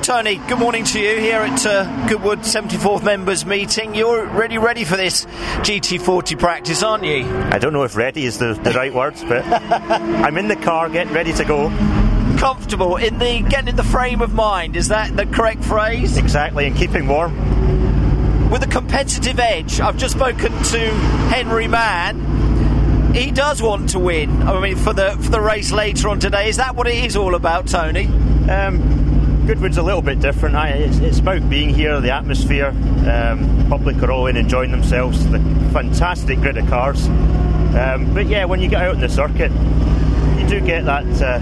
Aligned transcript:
Well, 0.00 0.22
Tony, 0.22 0.36
good 0.48 0.58
morning 0.58 0.84
to 0.84 0.98
you 0.98 1.18
here 1.18 1.40
at 1.40 1.66
uh, 1.66 2.08
Goodwood 2.08 2.38
74th 2.38 3.02
members 3.02 3.44
meeting. 3.44 3.94
You're 3.94 4.24
really 4.24 4.56
ready 4.56 4.84
for 4.84 4.96
this 4.96 5.26
GT40 5.26 6.38
practice, 6.38 6.82
aren't 6.82 7.04
you? 7.04 7.26
I 7.26 7.58
don't 7.58 7.74
know 7.74 7.82
if 7.82 7.96
ready 7.96 8.24
is 8.24 8.38
the, 8.38 8.54
the 8.54 8.70
right 8.70 8.94
words, 8.94 9.22
but 9.22 9.44
I'm 9.52 10.38
in 10.38 10.48
the 10.48 10.56
car 10.56 10.88
getting 10.88 11.12
ready 11.12 11.34
to 11.34 11.44
go. 11.44 11.68
Comfortable 12.38 12.96
in 12.96 13.18
the 13.18 13.42
getting 13.42 13.68
in 13.68 13.76
the 13.76 13.82
frame 13.82 14.22
of 14.22 14.32
mind. 14.32 14.74
Is 14.74 14.88
that 14.88 15.14
the 15.14 15.26
correct 15.26 15.62
phrase? 15.64 16.16
Exactly, 16.16 16.66
and 16.66 16.74
keeping 16.74 17.06
warm. 17.06 18.48
With 18.48 18.62
a 18.62 18.68
competitive 18.68 19.38
edge, 19.38 19.80
I've 19.80 19.98
just 19.98 20.14
spoken 20.14 20.50
to 20.50 20.78
Henry 21.28 21.68
Mann. 21.68 23.12
He 23.12 23.32
does 23.32 23.60
want 23.60 23.90
to 23.90 23.98
win. 23.98 24.44
I 24.44 24.58
mean, 24.60 24.76
for 24.76 24.94
the 24.94 25.10
for 25.20 25.30
the 25.30 25.42
race 25.42 25.72
later 25.72 26.08
on 26.08 26.20
today. 26.20 26.48
Is 26.48 26.56
that 26.56 26.74
what 26.74 26.86
it 26.86 27.04
is 27.04 27.16
all 27.16 27.34
about, 27.34 27.66
Tony? 27.66 28.06
Um, 28.48 29.19
Goodwood's 29.50 29.78
a 29.78 29.82
little 29.82 30.00
bit 30.00 30.20
different. 30.20 30.54
I, 30.54 30.68
it's, 30.68 30.98
it's, 30.98 31.18
about 31.18 31.50
being 31.50 31.70
here, 31.70 32.00
the 32.00 32.12
atmosphere. 32.12 32.68
Um, 32.68 33.66
public 33.68 34.00
are 34.00 34.12
all 34.12 34.28
in 34.28 34.36
enjoying 34.36 34.70
themselves. 34.70 35.28
The 35.28 35.40
fantastic 35.72 36.38
grid 36.38 36.56
of 36.56 36.68
cars. 36.68 37.08
Um, 37.08 38.14
but 38.14 38.28
yeah, 38.28 38.44
when 38.44 38.60
you 38.60 38.68
get 38.68 38.80
out 38.80 38.94
in 38.94 39.00
the 39.00 39.08
circuit, 39.08 39.50
you 40.40 40.46
do 40.48 40.64
get 40.64 40.84
that. 40.84 41.04
Uh, 41.20 41.40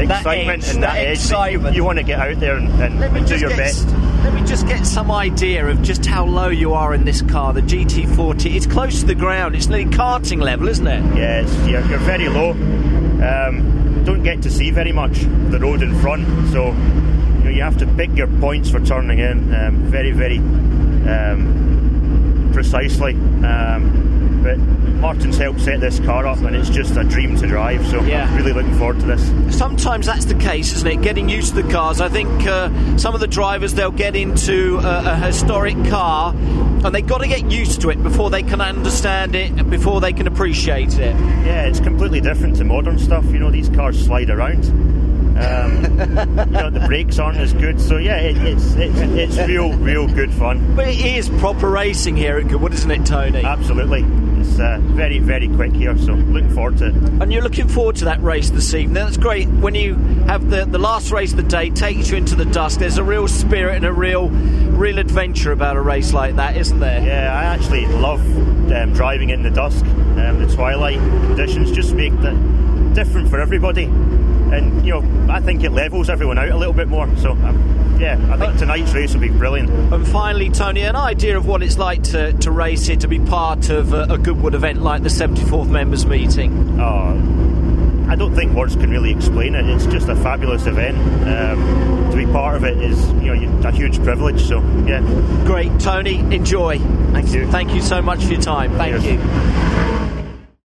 excitement 0.00 0.62
that 0.62 0.68
edge, 0.68 0.74
and 0.74 0.82
that, 0.82 0.94
that 0.94 1.10
excitement. 1.10 1.74
You, 1.74 1.82
you, 1.82 1.84
want 1.84 1.98
to 1.98 2.04
get 2.04 2.18
out 2.18 2.40
there 2.40 2.56
and, 2.56 2.70
and, 2.82 3.04
and 3.04 3.26
do 3.26 3.36
your 3.36 3.50
get, 3.50 3.58
best. 3.58 3.86
Let 3.86 4.32
me 4.32 4.42
just 4.46 4.66
get 4.66 4.86
some 4.86 5.10
idea 5.10 5.66
of 5.66 5.82
just 5.82 6.06
how 6.06 6.24
low 6.24 6.48
you 6.48 6.72
are 6.72 6.94
in 6.94 7.04
this 7.04 7.20
car, 7.20 7.52
the 7.52 7.60
GT40. 7.60 8.54
It's 8.54 8.66
close 8.66 9.00
to 9.00 9.06
the 9.06 9.14
ground. 9.14 9.54
It's 9.54 9.66
nearly 9.66 9.84
karting 9.84 10.40
level, 10.40 10.68
isn't 10.68 10.86
it? 10.86 11.04
Yeah, 11.14 11.66
you're, 11.66 11.86
you're, 11.86 11.98
very 11.98 12.30
low. 12.30 12.52
Um, 12.52 14.04
don't 14.06 14.22
get 14.22 14.40
to 14.40 14.50
see 14.50 14.70
very 14.70 14.92
much 14.92 15.18
the 15.50 15.58
road 15.60 15.82
in 15.82 15.94
front, 16.00 16.26
so 16.48 16.74
know, 17.46 17.52
you 17.52 17.62
have 17.62 17.78
to 17.78 17.86
pick 17.94 18.14
your 18.16 18.28
points 18.40 18.70
for 18.70 18.80
turning 18.80 19.18
in 19.18 19.54
um, 19.54 19.76
very, 19.84 20.12
very 20.12 20.38
um, 20.38 22.50
precisely. 22.52 23.14
Um, 23.14 24.40
but 24.42 24.58
Martin's 24.58 25.36
helped 25.36 25.60
set 25.60 25.80
this 25.80 25.98
car 26.00 26.26
up, 26.26 26.38
and 26.38 26.54
it's 26.54 26.70
just 26.70 26.96
a 26.96 27.04
dream 27.04 27.36
to 27.36 27.46
drive. 27.46 27.86
So 27.88 28.02
yeah. 28.02 28.34
really 28.36 28.52
looking 28.52 28.76
forward 28.78 29.00
to 29.00 29.06
this. 29.06 29.56
Sometimes 29.56 30.06
that's 30.06 30.24
the 30.24 30.34
case, 30.34 30.72
isn't 30.74 30.86
it? 30.86 31.02
Getting 31.02 31.28
used 31.28 31.54
to 31.54 31.62
the 31.62 31.72
cars. 31.72 32.00
I 32.00 32.08
think 32.08 32.28
uh, 32.46 32.96
some 32.96 33.14
of 33.14 33.20
the 33.20 33.26
drivers 33.26 33.74
they'll 33.74 33.90
get 33.90 34.14
into 34.14 34.78
a, 34.78 35.12
a 35.12 35.16
historic 35.16 35.76
car, 35.86 36.34
and 36.34 36.94
they've 36.94 37.06
got 37.06 37.18
to 37.18 37.28
get 37.28 37.50
used 37.50 37.80
to 37.82 37.90
it 37.90 38.02
before 38.02 38.30
they 38.30 38.42
can 38.42 38.60
understand 38.60 39.34
it, 39.34 39.68
before 39.68 40.00
they 40.00 40.12
can 40.12 40.26
appreciate 40.26 40.94
it. 40.94 41.16
Yeah, 41.44 41.66
it's 41.66 41.80
completely 41.80 42.20
different 42.20 42.56
to 42.56 42.64
modern 42.64 42.98
stuff. 42.98 43.24
You 43.26 43.38
know, 43.38 43.50
these 43.50 43.68
cars 43.68 44.04
slide 44.04 44.30
around. 44.30 45.05
Um, 45.38 45.84
you 46.48 46.52
know, 46.52 46.70
the 46.70 46.84
brakes 46.86 47.18
aren't 47.18 47.38
as 47.38 47.52
good, 47.52 47.80
so 47.80 47.96
yeah, 47.96 48.16
it, 48.16 48.36
it's, 48.38 48.74
it's 48.74 48.98
it's 48.98 49.48
real, 49.48 49.72
real 49.74 50.06
good 50.06 50.32
fun. 50.32 50.74
But 50.74 50.88
it 50.88 51.04
is 51.04 51.28
proper 51.28 51.70
racing 51.70 52.16
here 52.16 52.38
at 52.38 52.48
Goodwood, 52.48 52.74
isn't 52.74 52.90
it, 52.90 53.04
Tony? 53.06 53.44
Absolutely 53.44 54.04
it's 54.46 54.58
uh, 54.60 54.78
very, 54.80 55.18
very 55.18 55.48
quick 55.48 55.72
here, 55.72 55.96
so 55.98 56.12
looking 56.12 56.50
forward 56.50 56.78
to 56.78 56.86
it. 56.86 56.94
And 56.94 57.32
you're 57.32 57.42
looking 57.42 57.68
forward 57.68 57.96
to 57.96 58.06
that 58.06 58.22
race 58.22 58.50
this 58.50 58.74
evening. 58.74 58.94
That's 58.94 59.16
great. 59.16 59.48
When 59.48 59.74
you 59.74 59.94
have 60.26 60.48
the, 60.50 60.64
the 60.64 60.78
last 60.78 61.10
race 61.10 61.32
of 61.32 61.36
the 61.36 61.42
day, 61.42 61.70
takes 61.70 62.10
you 62.10 62.16
into 62.16 62.34
the 62.34 62.44
dusk, 62.44 62.80
there's 62.80 62.98
a 62.98 63.04
real 63.04 63.28
spirit 63.28 63.76
and 63.76 63.86
a 63.86 63.92
real 63.92 64.28
real 64.28 64.98
adventure 64.98 65.52
about 65.52 65.76
a 65.76 65.80
race 65.80 66.12
like 66.12 66.36
that, 66.36 66.56
isn't 66.56 66.80
there? 66.80 67.04
Yeah, 67.04 67.34
I 67.34 67.44
actually 67.44 67.86
love 67.86 68.20
um, 68.72 68.92
driving 68.92 69.30
in 69.30 69.42
the 69.42 69.50
dusk. 69.50 69.84
Um, 69.84 70.44
the 70.44 70.54
twilight 70.54 70.98
conditions 70.98 71.72
just 71.72 71.94
make 71.94 72.12
that 72.20 72.94
different 72.94 73.28
for 73.28 73.40
everybody. 73.40 73.86
And, 74.52 74.86
you 74.86 75.00
know, 75.00 75.32
I 75.32 75.40
think 75.40 75.64
it 75.64 75.70
levels 75.70 76.08
everyone 76.08 76.38
out 76.38 76.48
a 76.48 76.56
little 76.56 76.74
bit 76.74 76.88
more. 76.88 77.08
So, 77.16 77.32
um, 77.32 77.96
yeah, 78.00 78.18
I 78.30 78.36
think 78.36 78.58
tonight's 78.58 78.92
race 78.92 79.14
will 79.14 79.20
be 79.20 79.28
brilliant. 79.28 79.70
And 79.70 80.06
finally, 80.06 80.50
Tony, 80.50 80.82
an 80.82 80.96
idea 80.96 81.36
of 81.36 81.46
what 81.46 81.62
it's 81.62 81.78
like 81.78 82.02
to, 82.04 82.32
to 82.34 82.50
race 82.50 82.86
here, 82.86 82.96
to 82.96 83.08
be 83.08 83.18
part 83.18 83.70
of 83.70 83.92
a, 83.92 84.02
a 84.10 84.18
Goodwood 84.18 84.54
event 84.54 84.82
like 84.82 85.02
the 85.02 85.08
74th 85.08 85.68
members 85.68 86.06
meeting. 86.06 86.80
Oh, 86.80 87.46
I 88.08 88.14
don't 88.14 88.34
think 88.34 88.52
words 88.52 88.76
can 88.76 88.90
really 88.90 89.10
explain 89.10 89.54
it. 89.54 89.66
It's 89.66 89.86
just 89.86 90.08
a 90.08 90.16
fabulous 90.16 90.66
event. 90.66 90.96
Um, 91.26 92.10
to 92.10 92.16
be 92.16 92.26
part 92.26 92.56
of 92.56 92.64
it 92.64 92.78
is, 92.78 93.10
you 93.14 93.34
know, 93.34 93.68
a 93.68 93.72
huge 93.72 94.02
privilege. 94.02 94.40
So, 94.42 94.60
yeah. 94.86 95.00
Great, 95.44 95.78
Tony. 95.80 96.20
Enjoy. 96.34 96.78
Thank 96.78 97.32
you. 97.32 97.50
Thank 97.50 97.74
you 97.74 97.80
so 97.80 98.00
much 98.00 98.24
for 98.24 98.32
your 98.32 98.42
time. 98.42 98.76
Thank 98.76 99.02
Cheers. 99.02 99.20
you. 99.20 100.15